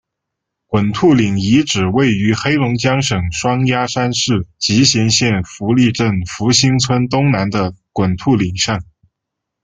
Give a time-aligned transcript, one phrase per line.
[0.65, 8.83] 滚兔岭遗址位于黑龙江省双鸭山市集贤县福利镇福兴村东南的滚兔岭上。